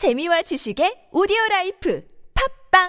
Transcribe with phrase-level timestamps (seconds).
[0.00, 2.02] 재미와 지식의 오디오 라이프
[2.72, 2.88] 팟빵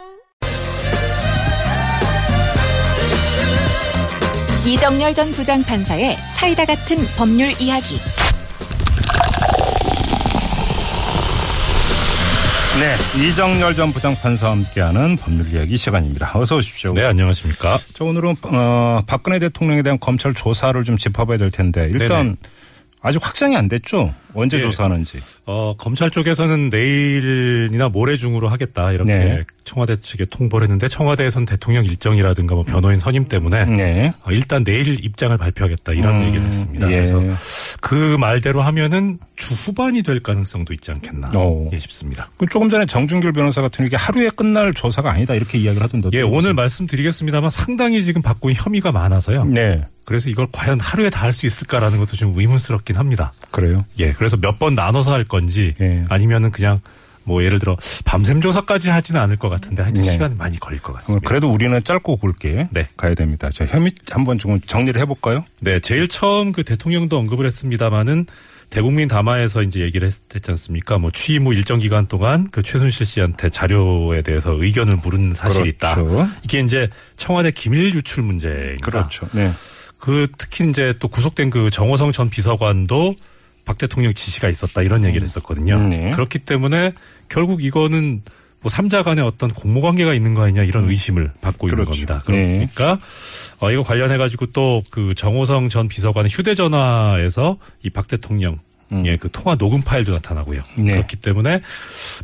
[4.65, 7.97] 이정열 전 부장 판사의 사이다 같은 법률 이야기
[12.79, 16.31] 네, 이정열 전 부장판사와 함께하는 법률 이야기 시간입니다.
[16.33, 16.93] 어서 오십시오.
[16.93, 17.77] 네, 안녕하십니까.
[17.93, 22.35] 자, 오늘은 어, 박근혜 대통령에 대한 검찰 조사를 좀 짚어봐야 될 텐데 일단 네네.
[23.03, 24.13] 아직 확정이 안 됐죠?
[24.33, 24.61] 언제 예.
[24.61, 25.19] 조사하는지.
[25.45, 29.43] 어, 검찰 쪽에서는 내일이나 모레 중으로 하겠다 이렇게 네.
[29.63, 34.13] 청와대 측에 통보를 했는데 청와대에선 대통령 일정이라든가 뭐 변호인 선임 때문에 네.
[34.23, 36.91] 어, 일단 내일 입장을 발표하겠다 이런 음, 얘기를 했습니다.
[36.91, 36.95] 예.
[36.97, 37.21] 그래서
[37.81, 41.71] 그 말대로 하면은 주 후반이 될 가능성도 있지 않겠나 오.
[41.73, 42.29] 예, 싶습니다.
[42.37, 46.09] 그 조금 전에 정준길 변호사 같은 게 하루에 끝날 조사가 아니다 이렇게 이야기를 하던데.
[46.13, 46.53] 예, 오늘?
[46.53, 49.45] 말씀드리겠습니다만 상당히 지금 받고 있는 혐의가 많아서요.
[49.45, 49.81] 네,
[50.11, 53.31] 그래서 이걸 과연 하루에 다 할 수 있을까라는 것도 좀 의문스럽긴 합니다.
[53.51, 53.85] 그래요.
[53.99, 56.03] 예, 그래서 몇 번 나눠서 할 건지 예.
[56.09, 56.79] 아니면은 그냥
[57.23, 60.11] 뭐 예를 들어 밤샘 조사까지 하지는 않을 것 같은데 하여튼 네.
[60.11, 61.27] 시간이 많이 걸릴 것 어, 같습니다.
[61.27, 62.87] 그래도 우리는 짧고 굵게 네.
[62.97, 63.49] 가야 됩니다.
[63.49, 65.45] 자, 혐의 한번 좀 정리를 해볼까요?
[65.61, 68.25] 네, 제일 처음 그 대통령도 언급을 했습니다마는
[68.71, 70.97] 대국민 담화에서 이제 얘기를 했, 지 않습니까?
[70.97, 75.95] 뭐 취임 후 일정 기간 동안 그 최순실 씨한테 자료에 대해서 의견을 물은 사실이 있다.
[75.95, 76.27] 그렇죠.
[76.43, 78.85] 이게 이제 청와대 기밀 유출 문제입니다.
[78.85, 79.27] 그렇죠.
[79.33, 79.51] 네.
[80.01, 83.15] 그 특히 이제 또 구속된 그 정호성 전 비서관도
[83.63, 85.79] 박 대통령 지시가 있었다 이런 얘기를 했었거든요.
[85.87, 86.11] 네.
[86.11, 86.93] 그렇기 때문에
[87.29, 88.23] 결국 이거는
[88.61, 91.91] 뭐 삼자 간에 어떤 공모 관계가 있는 거 아니냐 이런 의심을 받고 있는 그렇죠.
[91.91, 92.23] 겁니다.
[92.27, 92.67] 네.
[92.73, 93.03] 그러니까
[93.59, 98.59] 어 이거 관련해 가지고 또 그 정호성 전 비서관의 휴대전화에서 이 박 대통령
[99.05, 100.61] 예, 그 통화 녹음 파일도 나타나고요.
[100.79, 100.83] 음.
[100.83, 100.93] 네.
[100.93, 101.61] 그렇기 때문에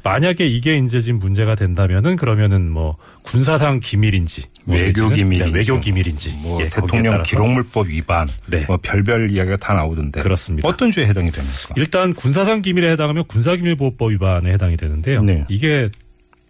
[0.04, 5.80] 만약에 이게 이제 지금 문제가 된다면은 그러면은 뭐 군사상 기밀인지 뭐 외교 기밀인지, 네, 외교
[5.80, 8.66] 기밀인지 뭐 예, 대통령 기록물법 위반, 네.
[8.68, 10.22] 뭐 별별 이야기가 다 나오던데.
[10.22, 10.68] 그렇습니다.
[10.68, 11.74] 어떤 죄에 해당이 됩니까?
[11.78, 15.24] 일단 군사상 기밀에 해당하면 군사기밀보호법 위반에 해당이 되는데요.
[15.24, 15.46] 네.
[15.50, 15.90] 이게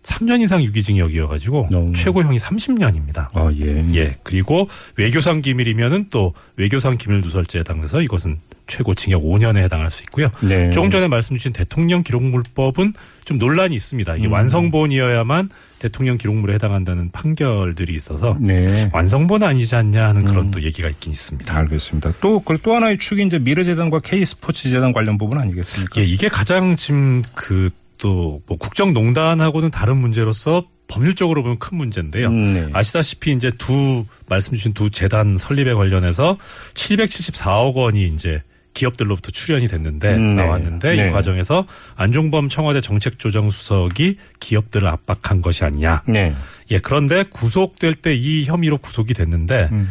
[0.07, 1.93] 3년 이상 유기징역이어가지고 음.
[1.93, 3.27] 최고형이 30년입니다.
[3.33, 3.85] 아, 예.
[3.93, 4.15] 예.
[4.23, 10.29] 그리고 외교상 기밀이면은 또 외교상 기밀 누설죄에 해당해서 이것은 최고 징역 5년에 해당할 수 있고요.
[10.41, 10.69] 네.
[10.71, 12.93] 조금 전에 말씀 주신 대통령 기록물법은
[13.25, 14.13] 좀 논란이 있습니다.
[14.13, 14.17] 음.
[14.17, 18.89] 이게 완성본이어야만 대통령 기록물에 해당한다는 판결들이 있어서 네.
[18.93, 20.27] 완성본 아니지 않냐 하는 음.
[20.27, 21.55] 그런 또 얘기가 있긴 있습니다.
[21.55, 22.13] 알겠습니다.
[22.21, 26.01] 또, 그리고 또 하나의 축이 이제 미래재단과 K스포츠재단 관련 부분 아니겠습니까?
[26.01, 32.29] 예, 이게 가장 지금 그 또 뭐 국정농단하고는 다른 문제로서 법률적으로 보면 큰 문제인데요.
[32.29, 32.69] 음, 네.
[32.73, 36.37] 아시다시피 이제 두 말씀 주신 두 재단 설립에 관련해서
[36.73, 38.41] 774억 원이 이제
[38.77, 40.43] 기업들로부터 출연이 됐는데 음, 네.
[40.43, 41.07] 나왔는데 네.
[41.07, 41.65] 이 과정에서
[41.95, 46.03] 안종범 청와대 정책조정수석이 기업들을 압박한 것이 아니냐.
[46.07, 46.33] 네.
[46.69, 49.89] 예, 그런데 구속될 때 이 혐의로 구속이 됐는데 음.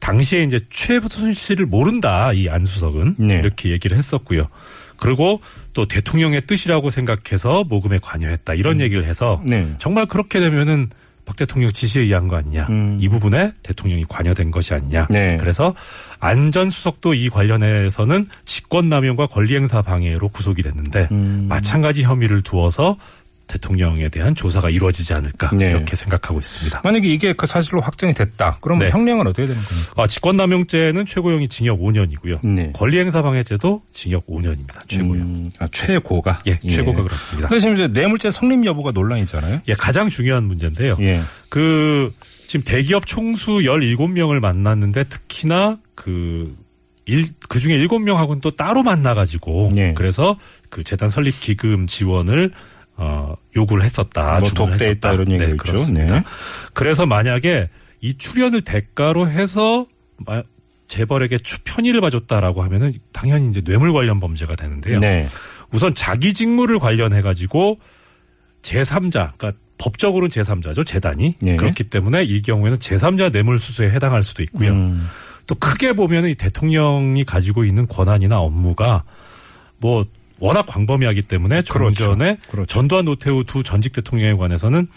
[0.00, 3.38] 당시에 이제 최순실을 모른다 이 안수석은 네.
[3.38, 4.42] 이렇게 얘기를 했었고요.
[4.96, 5.40] 그리고
[5.72, 9.72] 또 대통령의 뜻이라고 생각해서 모금에 관여했다 이런 얘기를 해서 네.
[9.78, 10.90] 정말 그렇게 되면은
[11.28, 12.96] 박 대통령 지시에 의한 거 아니냐 음.
[12.98, 15.36] 이 부분에 대통령이 관여된 것이 아니냐 네.
[15.38, 15.74] 그래서
[16.20, 21.44] 안전수석도 이 관련해서는 직권남용과 권리행사 방해로 구속이 됐는데 음.
[21.46, 22.96] 마찬가지 혐의를 두어서
[23.48, 25.70] 대통령에 대한 조사가 이루어지지 않을까 네.
[25.70, 26.82] 이렇게 생각하고 있습니다.
[26.84, 28.58] 만약에 이게 그 사실로 확정이 됐다.
[28.60, 28.92] 그러면 네.
[28.92, 29.92] 형량은 어떻게 되는 겁니까?
[29.96, 32.46] 아, 직권남용죄는 최고형이 징역 5년이고요.
[32.46, 32.72] 네.
[32.74, 34.86] 권리행사방해죄도 징역 5년입니다.
[34.86, 35.22] 최고형.
[35.22, 36.42] 음, 아, 최고가.
[36.46, 37.48] 예, 최고가 그렇습니다.
[37.48, 39.60] 근데 지금 이제 뇌물죄 성립 여부가 논란이잖아요.
[39.66, 40.96] 예, 가장 중요한 문제인데요.
[41.00, 41.22] 예.
[41.48, 42.12] 그
[42.46, 46.54] 지금 대기업 총수 17명을 만났는데 특히나 그
[47.08, 49.94] 일, 그 중에 7명하고는 또 따로 만나가지고 네.
[49.94, 50.38] 그래서
[50.68, 52.52] 그 재단 설립 기금 지원을
[53.00, 54.40] 어, 요구를 했었다.
[54.40, 55.12] 뭐 독대했다.
[55.12, 55.56] 이런 얘기가 네.
[55.56, 56.14] 그렇습니다.
[56.18, 56.24] 네.
[56.74, 57.68] 그래서 만약에
[58.00, 59.86] 이 출연을 대가로 해서
[60.18, 60.42] 마-
[60.88, 64.98] 재벌에게 추- 편의를 봐줬다라고 하면은 당연히 이제 뇌물 관련 범죄가 되는데요.
[64.98, 65.28] 네.
[65.72, 67.78] 우선 자기 직무를 관련해 가지고
[68.62, 71.56] 제3자, 그러니까 법적으로는 제3자죠 재단이 네.
[71.56, 74.72] 그렇기 때문에 이 경우에는 제3자 뇌물수수에 해당할 수도 있고요.
[74.72, 75.06] 음.
[75.46, 79.04] 또 크게 보면은 이 대통령이 가지고 있는 권한이나 업무가
[79.78, 80.04] 뭐
[80.40, 82.04] 워낙 광범위하기 때문에 좀 그렇죠.
[82.04, 82.66] 전에 그렇죠.
[82.66, 84.88] 전두환 노태우 두 전직 대통령에 관해서는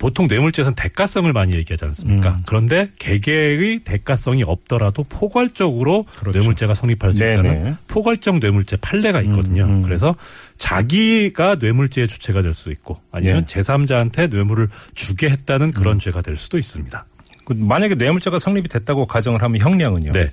[0.00, 2.30] 보통 뇌물죄에서는 대가성을 많이 얘기하지 않습니까?
[2.30, 2.42] 음.
[2.46, 6.38] 그런데 개개의 대가성이 없더라도 포괄적으로 그렇죠.
[6.38, 7.32] 뇌물죄가 성립할 수 네네.
[7.32, 9.64] 있다는 포괄적 뇌물죄 판례가 있거든요.
[9.64, 9.82] 음, 음.
[9.82, 10.16] 그래서
[10.56, 13.60] 자기가 뇌물죄의 주체가 될 수 있고 아니면 네.
[13.60, 15.98] 제3자한테 뇌물을 주게 했다는 그런 음.
[15.98, 17.06] 죄가 될 수도 있습니다.
[17.50, 20.12] 그 만약에 뇌물죄가 성립이 됐다고 가정을 하면 형량은요?
[20.12, 20.30] 네.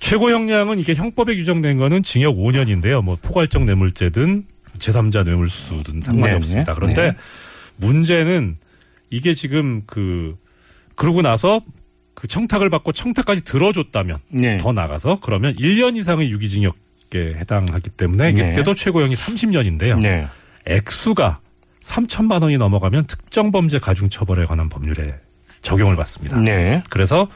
[0.00, 3.04] 최고 형량은 이게 형법에 규정된 거는 징역 5년인데요.
[3.04, 4.46] 뭐 포괄적 뇌물죄든
[4.78, 6.36] 제3자 뇌물수수든 상관이 네네.
[6.36, 6.72] 없습니다.
[6.72, 7.16] 그런데 네.
[7.76, 8.56] 문제는
[9.10, 10.38] 이게 지금 그
[10.94, 11.60] 그러고 나서
[12.14, 14.56] 그 청탁을 받고 청탁까지 들어줬다면 네.
[14.56, 18.52] 더 나가서 그러면 1년 이상의 유기징역에 해당하기 때문에 네.
[18.52, 20.00] 이때도 최고형이 30년인데요.
[20.00, 20.26] 네.
[20.64, 21.40] 액수가
[21.80, 25.20] 3천만 원이 넘어가면 특정 범죄 가중 처벌에 관한 법률에
[25.64, 26.38] 적용을 받습니다.
[26.38, 26.82] 네.
[26.90, 27.28] 그래서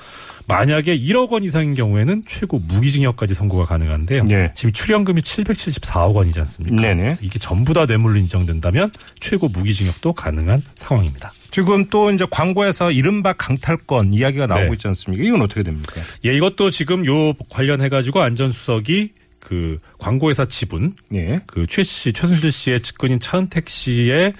[0.48, 4.25] 만약에 1억 원 이상인 경우에는 최고 무기징역까지 선고가 가능한데요.
[4.25, 4.50] 네.
[4.54, 6.80] 지금 출연금이 774억 원이지 않습니까?
[6.80, 7.16] 네네.
[7.20, 8.90] 이게 전부 다 뇌물로 인정된다면
[9.20, 11.32] 최고 무기징역도 가능한 상황입니다.
[11.50, 14.72] 지금 또 이제 광고에서 이른바 강탈권 이야기가 나오고 네.
[14.72, 15.22] 있지 않습니까?
[15.22, 16.00] 이건 어떻게 됩니까?
[16.25, 21.40] 예, 이것도 지금 요 관련해 가지고 안전수석이 그 광고회사 지분 네.
[21.46, 24.32] 그최 씨, 최순실 씨의 측근인 차은택 씨의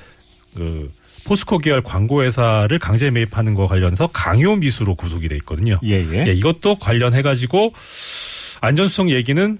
[0.55, 0.91] 그
[1.29, 5.79] 포스코 계열 광고회사를 강제 매입하는 거 관련해서 강요 미수로 구속이 돼 있거든요.
[5.85, 6.27] 예, 예.
[6.27, 7.75] 예, 이것도 관련해 가지고
[8.63, 9.59] 안전수석 얘기는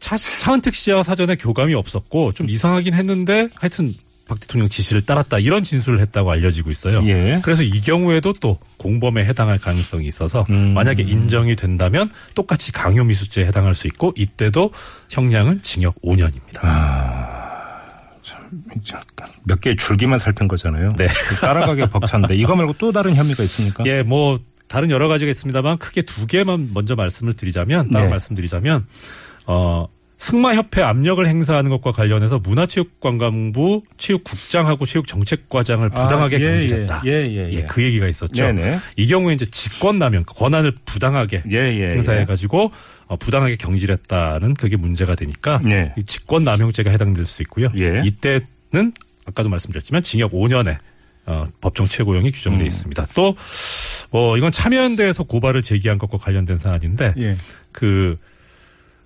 [0.00, 3.92] 차, 차은택 씨와 사전에 교감이 없었고 좀 이상하긴 했는데 하여튼
[4.26, 7.02] 박 대통령 지시를 따랐다 이런 진술을 했다고 알려지고 있어요.
[7.06, 7.40] 예.
[7.42, 10.72] 그래서 이 경우에도 또 공범에 해당할 가능성이 있어서 음.
[10.72, 14.70] 만약에 인정이 된다면 똑같이 강요미수죄에 해당할 수 있고 이때도
[15.10, 16.54] 형량은 징역 5년입니다.
[16.54, 17.21] 잠깐.
[19.44, 20.92] 몇 개의 줄기만 살핀 거잖아요.
[20.96, 21.08] 네.
[21.40, 23.84] 따라가기 벅찬데 이거 말고 또 다른 혐의가 있습니까?
[23.86, 24.38] 예, 뭐
[24.68, 28.10] 다른 여러 가지가 있습니다만 크게 두 개만 먼저 말씀을 드리자면 따로 네.
[28.10, 28.86] 말씀드리자면
[29.46, 29.86] 어
[30.22, 37.02] 승마협회 압력을 행사하는 것과 관련해서 문화체육관광부 체육국장하고 체육정책과장을 부당하게 아, 예, 경질했다.
[37.06, 37.62] 예, 예, 예, 예.
[37.62, 38.44] 그 얘기가 있었죠.
[38.44, 38.78] 네네.
[38.96, 41.88] 이 경우에 이제 직권남용 권한을 부당하게 예, 예.
[41.94, 42.70] 행사해가지고
[43.06, 45.92] 어, 부당하게 경질했다는 그게 문제가 되니까 네.
[45.98, 47.66] 이 직권남용죄가 해당될 수 있고요.
[47.80, 48.02] 예.
[48.04, 48.92] 이때는
[49.26, 50.78] 아까도 말씀드렸지만 징역 5년에
[51.26, 52.66] 어, 법정 최고형이 규정돼 음.
[52.66, 53.08] 있습니다.
[53.16, 53.34] 또
[54.12, 57.36] 어, 이건 참여연대에서 고발을 제기한 것과 관련된 사안인데 예.
[57.72, 58.18] 그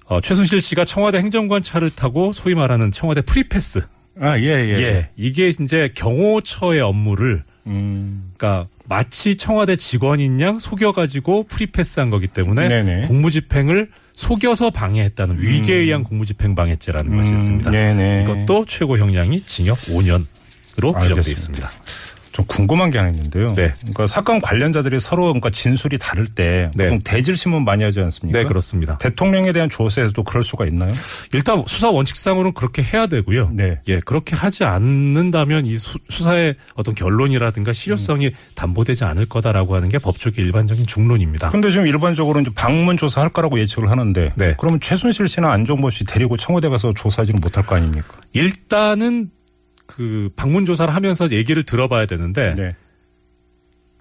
[0.06, 3.80] 어, 최순실 씨가 청와대 행정관 차를 타고 소위 말하는 청와대 프리패스
[4.20, 4.80] 아, 예, 예.
[4.80, 8.32] 예 이게 이제 경호처의 업무를 음.
[8.36, 13.06] 그러니까 마치 청와대 직원인 양 속여가지고 프리패스한 거기 때문에 네네.
[13.08, 17.70] 공무집행을 속여서 방해했다는 위계에 의한 공무집행 방해죄라는 것이 음, 있습니다.
[17.70, 18.22] 네네.
[18.24, 21.20] 이것도 최고 형량이 징역 5년으로 규정되어.
[21.20, 21.70] 있습니다.
[22.36, 23.54] 좀 궁금한 게 하나 있는데요.
[23.54, 23.72] 네.
[23.78, 26.84] 그러니까 사건 관련자들이 서로 그러니까 진술이 다를 때 네.
[26.84, 28.38] 보통 대질신문 많이 하지 않습니까?
[28.38, 28.98] 네, 그렇습니다.
[28.98, 30.92] 대통령에 대한 조사에서도 그럴 수가 있나요?
[31.32, 33.52] 일단 수사 원칙상으로는 그렇게 해야 되고요.
[33.54, 33.78] 네.
[33.88, 39.98] 예, 그렇게 하지 않는다면 이 수, 수사의 어떤 결론이라든가 실효성이 담보되지 않을 거다라고 하는 게
[39.98, 41.48] 법조계 일반적인 중론입니다.
[41.48, 44.54] 근데 지금 일반적으로 이제 방문 조사할 거라고 예측을 하는데 네.
[44.58, 48.08] 그러면 최순실 씨나 안종범 씨 데리고 청와대 가서 조사하지는 못할 거 아닙니까?
[48.34, 49.30] 일단은
[49.86, 52.74] 그 방문 조사를 하면서 얘기를 들어봐야 되는데 네.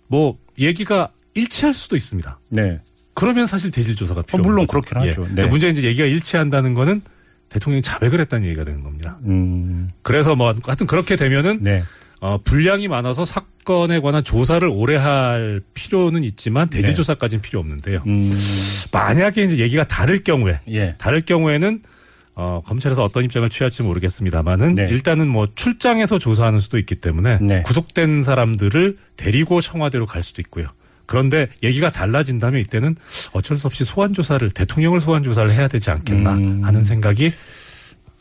[0.07, 2.39] 뭐 얘기가 일치할 수도 있습니다.
[2.49, 2.79] 네.
[3.13, 4.39] 그러면 사실 대질 조사가 필요.
[4.39, 4.67] 어, 물론.
[4.67, 5.21] 그렇긴 하죠.
[5.23, 5.27] 예.
[5.27, 5.27] 네.
[5.27, 7.01] 근데 문제는 이제 얘기가 일치한다는 거는
[7.49, 9.17] 대통령이 자백을 했다는 얘기가 되는 겁니다.
[9.23, 9.89] 음.
[10.01, 11.83] 그래서 뭐 하여튼 그렇게 되면은 네.
[12.19, 16.93] 어, 분량이 많아서 사건에 관한 조사를 오래 할 필요는 있지만 대질 네.
[16.95, 18.03] 조사까지는 필요 없는데요.
[18.07, 18.31] 음.
[18.91, 20.95] 만약에 이제 얘기가 다를 경우에 예.
[20.97, 21.81] 다를 경우에는
[22.35, 24.87] 어, 검찰에서 어떤 입장을 취할지 모르겠습니다만은 네.
[24.89, 27.63] 일단은 뭐 출장에서 조사하는 수도 있기 때문에 네.
[27.63, 30.67] 구속된 사람들을 데리고 청와대로 갈 수도 있고요.
[31.05, 32.95] 그런데 얘기가 달라진다면 이때는
[33.33, 36.63] 어쩔 수 없이 소환 조사를 대통령을 소환 조사를 해야 되지 않겠나 음.
[36.63, 37.35] 하는 생각이 더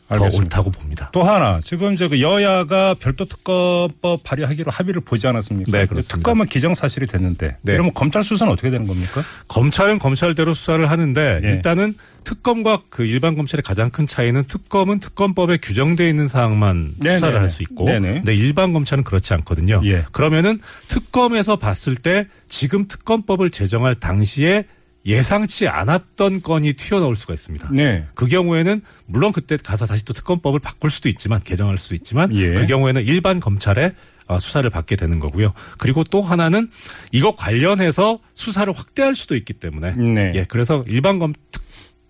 [0.07, 0.59] 알겠습니다.
[0.59, 1.09] 옳다고 봅니다.
[1.11, 5.71] 또 하나 지금 이제 그 여야가 별도 특검법 발의하기로 합의를 보지 않았습니까?
[5.71, 6.15] 네, 그렇습니다.
[6.17, 7.71] 특검은 기정사실이 됐는데 네.
[7.73, 9.21] 그러면 검찰 수사는 어떻게 되는 겁니까?
[9.47, 11.47] 검찰은 검찰대로 수사를 하는데 네.
[11.49, 17.19] 일단은 특검과 그 일반 검찰의 가장 큰 차이는 특검은 특검법에 규정되어 있는 사항만 네네네.
[17.19, 18.13] 수사를 할 수 있고 네네.
[18.15, 19.79] 근데 일반 검찰은 그렇지 않거든요.
[19.85, 20.03] 예.
[20.11, 24.65] 그러면은 특검에서 봤을 때 지금 특검법을 제정할 당시에
[25.05, 27.69] 예상치 않았던 건이 튀어나올 수가 있습니다.
[27.71, 28.05] 네.
[28.15, 32.53] 그 경우에는 물론 그때 가서 다시 또 특검법을 바꿀 수도 있지만 개정할 수도 있지만 예.
[32.53, 33.93] 그 경우에는 일반 검찰의
[34.27, 35.53] 어, 수사를 받게 되는 거고요.
[35.77, 36.69] 그리고 또 하나는
[37.11, 40.31] 이거 관련해서 수사를 확대할 수도 있기 때문에 네.
[40.35, 41.61] 예 그래서 일반 검 특,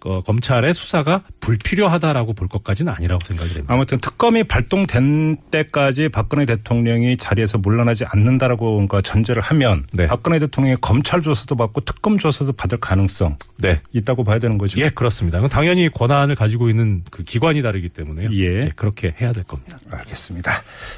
[0.06, 3.74] 어, 검찰의 수사가 불필요하다라고 볼 것까지는 아니라고 생각이 됩니다.
[3.74, 10.06] 아무튼 특검이 발동된 때까지 박근혜 대통령이 자리에서 물러나지 않는다라고 그러니까 전제를 하면 네.
[10.06, 13.80] 박근혜 대통령이 검찰 조사도 받고 특검 조사도 받을 가능성 네.
[13.94, 14.80] 있다고 봐야 되는 거죠.
[14.80, 15.46] 예, 그렇습니다.
[15.48, 18.30] 당연히 권한을 가지고 있는 그 기관이 다르기 때문에요.
[18.34, 18.70] 예.
[18.76, 19.80] 그렇게 해야 될 겁니다.
[19.90, 20.52] 알겠습니다.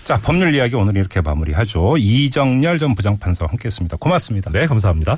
[0.03, 1.95] 자, 법률 이야기 오늘 이렇게 마무리하죠.
[1.97, 3.97] 이정열 전 부장판사와 함께했습니다.
[3.97, 4.51] 고맙습니다.
[4.51, 5.05] 네, 감사합니다.